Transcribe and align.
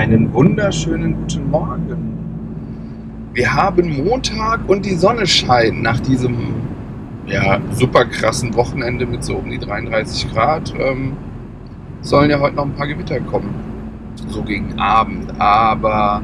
Einen 0.00 0.32
wunderschönen 0.32 1.14
guten 1.14 1.50
Morgen. 1.50 3.28
Wir 3.34 3.52
haben 3.52 4.02
Montag 4.02 4.66
und 4.66 4.86
die 4.86 4.94
Sonne 4.94 5.26
scheint 5.26 5.82
nach 5.82 6.00
diesem 6.00 6.54
ja, 7.26 7.60
super 7.72 8.06
krassen 8.06 8.54
Wochenende 8.54 9.04
mit 9.04 9.22
so 9.22 9.36
um 9.36 9.50
die 9.50 9.58
33 9.58 10.32
Grad. 10.32 10.72
Ähm, 10.78 11.18
sollen 12.00 12.30
ja 12.30 12.40
heute 12.40 12.56
noch 12.56 12.64
ein 12.64 12.72
paar 12.72 12.86
Gewitter 12.86 13.20
kommen. 13.20 13.54
So 14.28 14.42
gegen 14.42 14.78
Abend. 14.78 15.38
Aber 15.38 16.22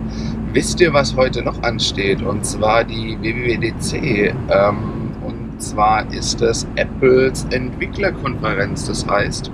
wisst 0.55 0.81
ihr, 0.81 0.95
was 0.95 1.15
heute 1.15 1.43
noch 1.43 1.63
ansteht? 1.63 2.23
Und 2.23 2.47
zwar 2.47 2.83
die 2.83 3.19
WWDC. 3.21 4.33
Ähm, 4.49 4.79
und 5.23 5.61
zwar 5.61 6.11
ist 6.15 6.41
das 6.41 6.67
Apples 6.77 7.47
Entwicklerkonferenz. 7.51 8.87
Das 8.87 9.07
heißt, 9.07 9.53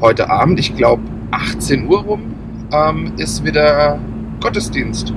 heute 0.00 0.28
Abend, 0.28 0.58
ich 0.58 0.74
glaube 0.74 1.02
18 1.30 1.86
Uhr 1.86 2.00
rum, 2.02 2.31
ähm, 2.72 3.12
ist 3.16 3.44
wieder 3.44 3.98
Gottesdienst. 4.40 5.12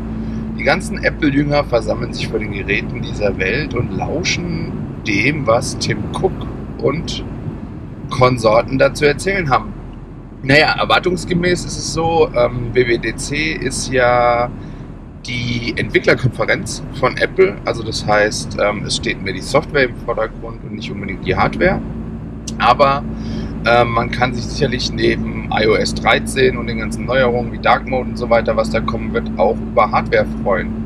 Die 0.57 0.63
ganzen 0.63 1.03
Apple-Jünger 1.03 1.63
versammeln 1.63 2.13
sich 2.13 2.27
vor 2.27 2.39
den 2.39 2.51
Geräten 2.51 3.01
dieser 3.01 3.37
Welt 3.37 3.73
und 3.73 3.95
lauschen 3.95 4.71
dem, 5.07 5.45
was 5.47 5.77
Tim 5.77 5.97
Cook 6.13 6.47
und 6.77 7.23
Konsorten 8.09 8.77
dazu 8.77 9.05
erzählen 9.05 9.49
haben. 9.49 9.73
Naja, 10.43 10.75
erwartungsgemäß 10.79 11.65
ist 11.65 11.77
es 11.77 11.93
so, 11.93 12.29
ähm, 12.35 12.73
WWDC 12.73 13.55
ist 13.61 13.91
ja 13.91 14.49
die 15.25 15.73
Entwicklerkonferenz 15.75 16.83
von 16.99 17.17
Apple. 17.17 17.55
Also 17.65 17.83
das 17.83 18.05
heißt, 18.05 18.57
ähm, 18.61 18.83
es 18.85 18.97
steht 18.97 19.21
mehr 19.23 19.33
die 19.33 19.41
Software 19.41 19.85
im 19.85 19.95
Vordergrund 20.05 20.63
und 20.63 20.75
nicht 20.75 20.91
unbedingt 20.91 21.25
die 21.25 21.35
Hardware. 21.35 21.81
Aber 22.59 23.03
ähm, 23.65 23.89
man 23.89 24.11
kann 24.11 24.33
sich 24.33 24.45
sicherlich 24.45 24.91
neben 24.91 25.49
iOS 25.51 25.95
13 25.95 26.55
und 26.55 26.67
den 26.67 26.79
ganzen 26.79 27.05
Neuerungen 27.05 27.51
wie 27.51 27.57
Dark 27.57 27.87
Mode 27.87 28.09
und 28.09 28.17
so 28.17 28.29
weiter, 28.29 28.55
was 28.55 28.69
da 28.69 28.79
kommen 28.79 29.13
wird, 29.13 29.29
auch 29.37 29.57
über 29.57 29.89
Hardware 29.89 30.27
freuen. 30.43 30.85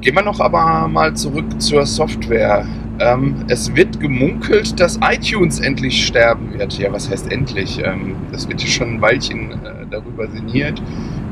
Gehen 0.00 0.14
wir 0.14 0.22
noch 0.22 0.38
aber 0.38 0.86
mal 0.86 1.14
zurück 1.14 1.60
zur 1.60 1.84
Software. 1.84 2.64
Ähm, 3.00 3.44
es 3.48 3.74
wird 3.74 3.98
gemunkelt, 3.98 4.78
dass 4.78 5.00
iTunes 5.02 5.58
endlich 5.58 6.06
sterben 6.06 6.56
wird. 6.56 6.78
Ja, 6.78 6.92
was 6.92 7.10
heißt 7.10 7.32
endlich? 7.32 7.80
Ähm, 7.84 8.14
das 8.30 8.48
wird 8.48 8.62
ja 8.62 8.68
schon 8.68 8.94
ein 8.94 9.00
Weilchen 9.00 9.52
äh, 9.52 9.86
darüber 9.90 10.28
sinniert, 10.28 10.80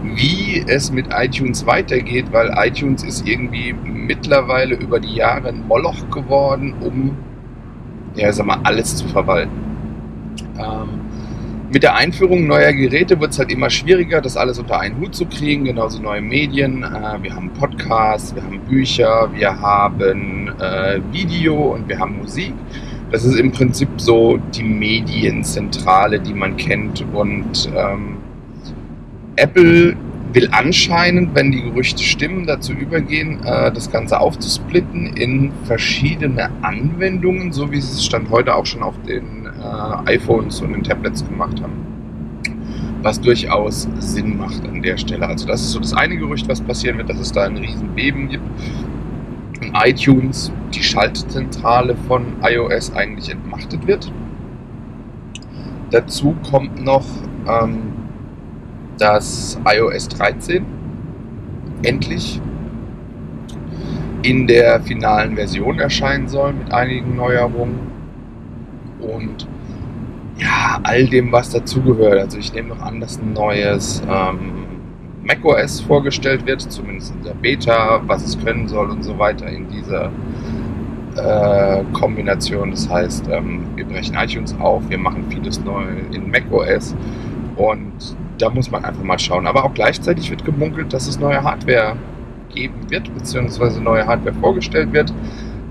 wie 0.02 0.64
es 0.66 0.90
mit 0.90 1.06
iTunes 1.16 1.64
weitergeht, 1.66 2.26
weil 2.32 2.52
iTunes 2.56 3.04
ist 3.04 3.26
irgendwie 3.28 3.72
mittlerweile 3.84 4.74
über 4.74 4.98
die 4.98 5.14
Jahre 5.14 5.48
ein 5.48 5.66
Moloch 5.68 6.10
geworden, 6.10 6.74
um 6.80 7.16
ja, 8.16 8.32
sag 8.32 8.46
mal, 8.46 8.58
alles 8.64 8.96
zu 8.96 9.06
verwalten. 9.08 9.65
Ähm, 10.58 11.00
mit 11.72 11.82
der 11.82 11.96
Einführung 11.96 12.46
neuer 12.46 12.72
Geräte 12.72 13.18
wird 13.20 13.32
es 13.32 13.38
halt 13.38 13.50
immer 13.50 13.70
schwieriger, 13.70 14.20
das 14.20 14.36
alles 14.36 14.58
unter 14.58 14.78
einen 14.78 14.98
Hut 14.98 15.14
zu 15.14 15.26
kriegen. 15.26 15.64
Genauso 15.64 16.00
neue 16.00 16.22
Medien. 16.22 16.84
Äh, 16.84 17.22
wir 17.22 17.34
haben 17.34 17.50
Podcasts, 17.50 18.34
wir 18.34 18.42
haben 18.42 18.60
Bücher, 18.60 19.28
wir 19.34 19.60
haben 19.60 20.48
äh, 20.60 21.00
Video 21.12 21.74
und 21.74 21.88
wir 21.88 21.98
haben 21.98 22.18
Musik. 22.18 22.54
Das 23.10 23.24
ist 23.24 23.38
im 23.38 23.52
Prinzip 23.52 23.88
so 23.96 24.38
die 24.54 24.62
Medienzentrale, 24.62 26.20
die 26.20 26.34
man 26.34 26.56
kennt. 26.56 27.04
Und 27.12 27.68
ähm, 27.76 28.16
Apple 29.36 29.96
will 30.36 30.48
anscheinend, 30.52 31.34
wenn 31.34 31.50
die 31.50 31.62
Gerüchte 31.62 32.02
stimmen, 32.02 32.46
dazu 32.46 32.74
übergehen, 32.74 33.42
äh, 33.42 33.72
das 33.72 33.90
Ganze 33.90 34.20
aufzusplitten 34.20 35.16
in 35.16 35.50
verschiedene 35.64 36.50
Anwendungen, 36.60 37.52
so 37.52 37.72
wie 37.72 37.80
sie 37.80 37.92
es 37.92 38.04
Stand 38.04 38.30
heute 38.30 38.54
auch 38.54 38.66
schon 38.66 38.82
auf 38.82 38.94
den 39.08 39.46
äh, 39.46 40.10
iPhones 40.12 40.60
und 40.60 40.74
den 40.74 40.82
Tablets 40.82 41.26
gemacht 41.26 41.62
haben. 41.62 41.72
Was 43.00 43.18
durchaus 43.18 43.88
Sinn 43.98 44.36
macht 44.36 44.62
an 44.68 44.82
der 44.82 44.98
Stelle. 44.98 45.26
Also 45.26 45.46
das 45.46 45.62
ist 45.62 45.70
so 45.70 45.80
das 45.80 45.94
eine 45.94 46.18
Gerücht, 46.18 46.46
was 46.48 46.60
passieren 46.60 46.98
wird, 46.98 47.08
dass 47.08 47.18
es 47.18 47.32
da 47.32 47.44
ein 47.44 47.56
Riesenbeben 47.56 48.28
gibt. 48.28 48.44
Und 49.62 49.72
iTunes, 49.74 50.52
die 50.74 50.82
Schaltzentrale 50.82 51.96
von 52.06 52.26
iOS, 52.42 52.92
eigentlich 52.92 53.30
entmachtet 53.30 53.86
wird. 53.86 54.12
Dazu 55.92 56.36
kommt 56.50 56.84
noch 56.84 57.06
ähm, 57.48 57.85
dass 58.98 59.58
iOS 59.66 60.08
13 60.08 60.64
endlich 61.82 62.40
in 64.22 64.46
der 64.46 64.80
finalen 64.80 65.36
Version 65.36 65.78
erscheinen 65.78 66.28
soll 66.28 66.52
mit 66.52 66.72
einigen 66.72 67.16
Neuerungen 67.16 67.78
und 69.00 69.46
ja, 70.38 70.80
all 70.82 71.06
dem, 71.06 71.32
was 71.32 71.50
dazugehört. 71.50 72.18
Also 72.18 72.38
ich 72.38 72.52
nehme 72.52 72.68
noch 72.68 72.82
an, 72.82 73.00
dass 73.00 73.18
ein 73.18 73.32
neues 73.32 74.02
ähm, 74.08 74.66
macOS 75.24 75.80
vorgestellt 75.80 76.46
wird, 76.46 76.60
zumindest 76.60 77.14
in 77.14 77.22
der 77.22 77.34
Beta, 77.34 78.00
was 78.06 78.24
es 78.24 78.38
können 78.44 78.68
soll 78.68 78.90
und 78.90 79.02
so 79.02 79.18
weiter 79.18 79.46
in 79.46 79.68
dieser 79.68 80.10
äh, 81.16 81.84
Kombination. 81.92 82.70
Das 82.70 82.88
heißt, 82.88 83.28
ähm, 83.30 83.62
wir 83.76 83.86
brechen 83.86 84.14
iTunes 84.16 84.54
auf, 84.60 84.82
wir 84.88 84.98
machen 84.98 85.24
vieles 85.30 85.60
neu 85.64 85.84
in 86.12 86.30
macOS 86.30 86.94
und 87.56 88.16
da 88.38 88.50
muss 88.50 88.70
man 88.70 88.84
einfach 88.84 89.02
mal 89.02 89.18
schauen. 89.18 89.46
Aber 89.46 89.64
auch 89.64 89.74
gleichzeitig 89.74 90.30
wird 90.30 90.44
gemunkelt, 90.44 90.92
dass 90.92 91.06
es 91.06 91.18
neue 91.18 91.42
Hardware 91.42 91.96
geben 92.54 92.90
wird, 92.90 93.12
beziehungsweise 93.14 93.80
neue 93.82 94.06
Hardware 94.06 94.34
vorgestellt 94.34 94.92
wird. 94.92 95.12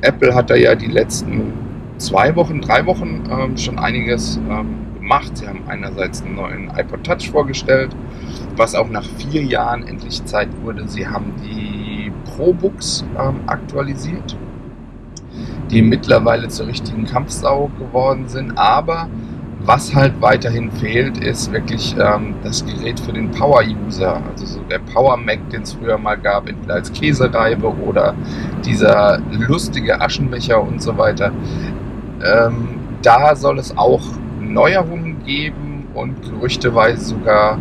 Apple 0.01 0.33
hat 0.35 0.49
da 0.49 0.55
ja 0.55 0.75
die 0.75 0.87
letzten 0.87 1.53
zwei 1.97 2.35
Wochen, 2.35 2.61
drei 2.61 2.85
Wochen 2.85 3.23
ähm, 3.31 3.57
schon 3.57 3.79
einiges 3.79 4.37
ähm, 4.49 4.85
gemacht. 4.99 5.37
Sie 5.37 5.47
haben 5.47 5.61
einerseits 5.67 6.23
einen 6.23 6.35
neuen 6.35 6.71
iPod 6.75 7.03
Touch 7.03 7.29
vorgestellt, 7.29 7.95
was 8.55 8.75
auch 8.75 8.89
nach 8.89 9.05
vier 9.17 9.43
Jahren 9.43 9.87
endlich 9.87 10.23
Zeit 10.25 10.49
wurde. 10.63 10.87
Sie 10.87 11.07
haben 11.07 11.33
die 11.43 12.11
ProBooks 12.35 13.05
ähm, 13.19 13.35
aktualisiert, 13.47 14.35
die 15.71 15.81
mittlerweile 15.81 16.47
zur 16.49 16.67
richtigen 16.67 17.05
Kampfsau 17.05 17.69
geworden 17.79 18.27
sind, 18.27 18.57
aber 18.57 19.07
was 19.65 19.95
halt 19.95 20.21
weiterhin 20.21 20.71
fehlt, 20.71 21.17
ist 21.17 21.51
wirklich 21.51 21.95
ähm, 21.99 22.35
das 22.43 22.65
Gerät 22.65 22.99
für 22.99 23.13
den 23.13 23.31
Power-User. 23.31 24.21
Also 24.31 24.45
so 24.45 24.59
der 24.69 24.79
Power-Mac, 24.79 25.49
den 25.49 25.63
es 25.63 25.73
früher 25.73 25.97
mal 25.97 26.15
gab, 26.15 26.47
entweder 26.47 26.75
als 26.75 26.91
Käsereibe 26.93 27.67
oder 27.67 28.13
dieser 28.63 29.19
lustige 29.31 29.99
Aschenbecher 29.99 30.61
und 30.61 30.81
so 30.81 30.97
weiter. 30.97 31.31
Ähm, 32.23 32.79
da 33.01 33.35
soll 33.35 33.59
es 33.59 33.75
auch 33.77 34.01
Neuerungen 34.39 35.23
geben 35.25 35.87
und 35.93 36.21
gerüchteweise 36.21 37.03
sogar 37.03 37.57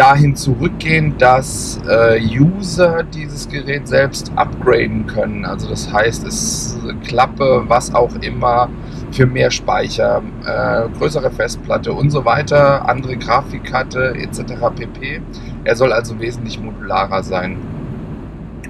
dahin 0.00 0.34
zurückgehen, 0.34 1.18
dass 1.18 1.78
äh, 1.86 2.18
User 2.22 3.02
dieses 3.02 3.46
Gerät 3.50 3.86
selbst 3.86 4.32
upgraden 4.34 5.06
können. 5.06 5.44
Also 5.44 5.68
das 5.68 5.92
heißt, 5.92 6.26
es 6.26 6.78
Klappe, 7.04 7.64
was 7.66 7.94
auch 7.94 8.14
immer, 8.22 8.70
für 9.12 9.26
mehr 9.26 9.50
Speicher, 9.50 10.22
äh, 10.46 10.88
größere 10.98 11.30
Festplatte 11.30 11.92
und 11.92 12.08
so 12.08 12.24
weiter, 12.24 12.88
andere 12.88 13.18
Grafikkarte 13.18 14.14
etc. 14.14 14.54
pp. 14.74 15.20
Er 15.64 15.76
soll 15.76 15.92
also 15.92 16.18
wesentlich 16.18 16.58
modularer 16.58 17.22
sein. 17.22 17.58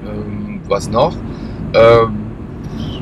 Ähm, 0.04 0.60
was 0.66 0.90
noch? 0.90 1.14
Ähm, 1.74 2.26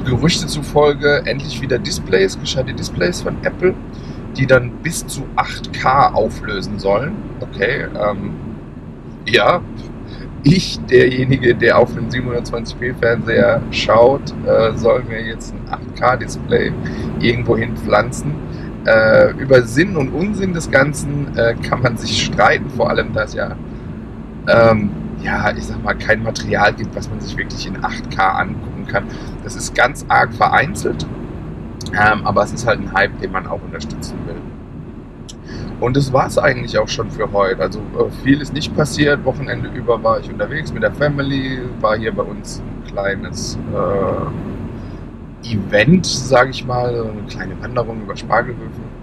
Gerüchte 0.04 0.46
zufolge 0.46 1.22
endlich 1.24 1.62
wieder 1.62 1.78
Displays, 1.78 2.38
gescheite 2.38 2.74
Displays 2.74 3.22
von 3.22 3.36
Apple 3.42 3.74
die 4.36 4.46
dann 4.46 4.70
bis 4.82 5.06
zu 5.06 5.22
8K 5.36 6.12
auflösen 6.12 6.78
sollen. 6.78 7.16
Okay, 7.40 7.86
ähm, 7.94 8.34
ja, 9.26 9.60
ich, 10.44 10.78
derjenige, 10.86 11.54
der 11.54 11.78
auf 11.78 11.94
den 11.94 12.08
720p 12.08 12.94
Fernseher 12.98 13.60
schaut, 13.70 14.32
äh, 14.46 14.72
soll 14.76 15.02
mir 15.04 15.20
jetzt 15.20 15.52
ein 15.52 15.80
8K-Display 15.96 16.72
irgendwo 17.20 17.56
hin 17.56 17.76
pflanzen. 17.76 18.34
Äh, 18.86 19.32
über 19.32 19.62
Sinn 19.62 19.96
und 19.96 20.10
Unsinn 20.10 20.54
des 20.54 20.70
Ganzen 20.70 21.36
äh, 21.36 21.54
kann 21.68 21.82
man 21.82 21.96
sich 21.96 22.24
streiten, 22.24 22.70
vor 22.70 22.88
allem, 22.88 23.12
dass 23.12 23.34
ja, 23.34 23.56
ähm, 24.46 24.90
ja, 25.22 25.50
ich 25.56 25.64
sag 25.64 25.82
mal, 25.82 25.94
kein 25.94 26.22
Material 26.22 26.72
gibt, 26.72 26.94
was 26.94 27.10
man 27.10 27.20
sich 27.20 27.36
wirklich 27.36 27.66
in 27.66 27.76
8K 27.78 28.18
angucken 28.18 28.86
kann. 28.86 29.04
Das 29.42 29.56
ist 29.56 29.74
ganz 29.74 30.06
arg 30.08 30.32
vereinzelt. 30.32 31.04
Ähm, 31.92 32.24
aber 32.24 32.44
es 32.44 32.52
ist 32.52 32.66
halt 32.66 32.80
ein 32.80 32.92
Hype, 32.92 33.18
den 33.20 33.32
man 33.32 33.46
auch 33.46 33.60
unterstützen 33.62 34.14
will. 34.26 34.36
Und 35.80 35.96
das 35.96 36.12
war 36.12 36.26
es 36.26 36.38
eigentlich 36.38 36.76
auch 36.78 36.88
schon 36.88 37.10
für 37.10 37.32
heute. 37.32 37.62
Also 37.62 37.78
äh, 37.78 38.10
viel 38.24 38.40
ist 38.40 38.52
nicht 38.52 38.74
passiert. 38.74 39.24
Wochenende 39.24 39.68
über 39.68 40.02
war 40.02 40.18
ich 40.18 40.28
unterwegs 40.28 40.72
mit 40.72 40.82
der 40.82 40.92
Family, 40.92 41.60
war 41.80 41.96
hier 41.96 42.12
bei 42.12 42.24
uns 42.24 42.60
ein 42.60 42.84
kleines 42.90 43.56
äh, 43.72 45.48
Event, 45.54 46.04
sage 46.04 46.50
ich 46.50 46.66
mal, 46.66 46.88
eine 46.88 47.22
kleine 47.28 47.60
Wanderung 47.62 48.02
über 48.02 48.16
Spargelhöfen. 48.16 48.98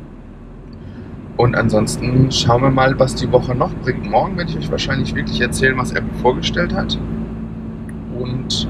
Und 1.37 1.55
ansonsten 1.55 2.31
schauen 2.31 2.61
wir 2.61 2.69
mal, 2.69 2.97
was 2.99 3.15
die 3.15 3.31
Woche 3.31 3.55
noch 3.55 3.73
bringt. 3.83 4.09
Morgen 4.09 4.37
werde 4.37 4.51
ich 4.51 4.57
euch 4.57 4.71
wahrscheinlich 4.71 5.15
wirklich 5.15 5.39
erzählen, 5.41 5.77
was 5.77 5.91
Apple 5.91 6.13
vorgestellt 6.21 6.73
hat. 6.73 6.97
Und 8.17 8.67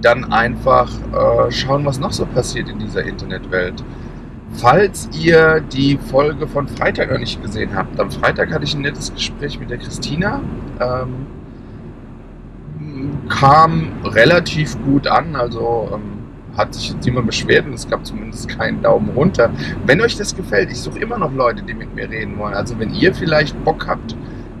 dann 0.00 0.32
einfach 0.32 0.90
äh, 1.12 1.50
schauen, 1.50 1.84
was 1.84 1.98
noch 1.98 2.12
so 2.12 2.24
passiert 2.26 2.68
in 2.68 2.78
dieser 2.78 3.04
Internetwelt. 3.04 3.82
Falls 4.54 5.08
ihr 5.12 5.60
die 5.60 5.98
Folge 5.98 6.46
von 6.46 6.66
Freitag 6.68 7.10
noch 7.10 7.18
nicht 7.18 7.40
gesehen 7.42 7.74
habt, 7.74 8.00
am 8.00 8.10
Freitag 8.10 8.52
hatte 8.52 8.64
ich 8.64 8.74
ein 8.74 8.80
nettes 8.80 9.12
Gespräch 9.12 9.60
mit 9.60 9.70
der 9.70 9.78
Christina. 9.78 10.40
Ähm, 10.80 11.26
kam 13.28 13.92
relativ 14.04 14.76
gut 14.84 15.06
an, 15.06 15.36
also 15.36 15.90
ähm, 15.92 16.18
hat 16.56 16.74
sich 16.74 16.90
jetzt 16.90 17.04
niemand 17.06 17.26
beschwert 17.26 17.66
und 17.66 17.74
es 17.74 17.88
gab 17.88 18.04
zumindest 18.04 18.48
keinen 18.48 18.82
Daumen 18.82 19.10
runter. 19.10 19.50
Wenn 19.86 20.00
euch 20.00 20.16
das 20.16 20.34
gefällt, 20.34 20.70
ich 20.70 20.80
suche 20.80 20.98
immer 20.98 21.18
noch 21.18 21.32
Leute, 21.32 21.62
die 21.62 21.74
mit 21.74 21.94
mir 21.94 22.10
reden 22.10 22.36
wollen. 22.38 22.54
Also 22.54 22.78
wenn 22.78 22.92
ihr 22.94 23.14
vielleicht 23.14 23.62
Bock 23.64 23.86
habt, 23.86 24.16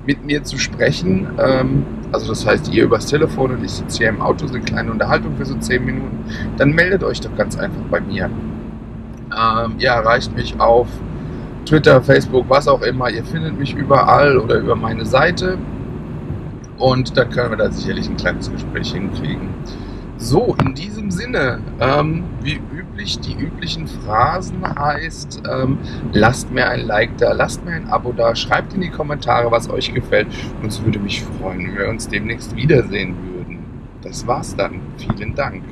mit 0.06 0.24
mir 0.24 0.42
zu 0.44 0.58
sprechen, 0.58 1.26
ähm, 1.38 1.84
also 2.12 2.28
das 2.28 2.46
heißt, 2.46 2.72
ihr 2.72 2.84
übers 2.84 3.06
Telefon 3.06 3.50
und 3.50 3.64
ich 3.64 3.72
sitze 3.72 3.98
hier 3.98 4.08
im 4.08 4.22
Auto, 4.22 4.46
so 4.46 4.54
eine 4.54 4.62
kleine 4.64 4.90
Unterhaltung 4.90 5.36
für 5.36 5.44
so 5.44 5.56
10 5.56 5.84
Minuten, 5.84 6.24
dann 6.56 6.70
meldet 6.70 7.02
euch 7.02 7.20
doch 7.20 7.34
ganz 7.36 7.58
einfach 7.58 7.82
bei 7.90 8.00
mir. 8.00 8.30
Ähm, 9.36 9.74
ihr 9.78 9.90
erreicht 9.90 10.34
mich 10.34 10.58
auf 10.60 10.88
Twitter, 11.64 12.02
Facebook, 12.02 12.46
was 12.48 12.66
auch 12.66 12.82
immer. 12.82 13.10
Ihr 13.10 13.24
findet 13.24 13.58
mich 13.58 13.74
überall 13.74 14.38
oder 14.38 14.56
über 14.56 14.74
meine 14.74 15.04
Seite. 15.04 15.58
Und 16.78 17.16
dann 17.16 17.30
können 17.30 17.50
wir 17.50 17.56
da 17.58 17.70
sicherlich 17.70 18.08
ein 18.08 18.16
kleines 18.16 18.50
Gespräch 18.50 18.92
hinkriegen. 18.92 19.48
So, 20.16 20.56
in 20.60 20.74
diesem 20.74 21.10
Sinne, 21.10 21.60
ähm, 21.78 22.24
wie 22.42 22.60
üblich, 22.74 23.20
die 23.20 23.34
üblichen 23.34 23.86
Phrasen 23.86 24.62
heißt, 24.76 25.42
ähm, 25.48 25.78
lasst 26.12 26.50
mir 26.50 26.68
ein 26.68 26.86
Like 26.86 27.16
da, 27.18 27.32
lasst 27.32 27.64
mir 27.64 27.72
ein 27.72 27.88
Abo 27.88 28.12
da, 28.12 28.34
schreibt 28.34 28.74
in 28.74 28.80
die 28.80 28.90
Kommentare, 28.90 29.50
was 29.52 29.70
euch 29.70 29.94
gefällt. 29.94 30.26
Und 30.60 30.68
es 30.68 30.84
würde 30.84 30.98
mich 30.98 31.22
freuen, 31.22 31.68
wenn 31.68 31.78
wir 31.78 31.88
uns 31.88 32.08
demnächst 32.08 32.56
wiedersehen 32.56 33.14
würden. 33.32 33.58
Das 34.02 34.26
war's 34.26 34.56
dann. 34.56 34.80
Vielen 34.96 35.34
Dank. 35.36 35.62